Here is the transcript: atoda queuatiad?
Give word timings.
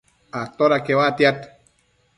atoda 0.41 0.79
queuatiad? 0.85 1.37